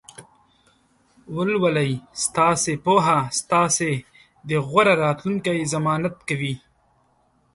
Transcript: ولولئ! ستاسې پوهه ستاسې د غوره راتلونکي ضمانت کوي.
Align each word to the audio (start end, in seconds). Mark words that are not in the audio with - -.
ولولئ! 1.35 1.89
ستاسې 2.23 2.73
پوهه 2.85 3.19
ستاسې 3.39 3.91
د 4.49 4.51
غوره 4.67 4.93
راتلونکي 5.05 5.57
ضمانت 5.73 6.15
کوي. 6.29 6.55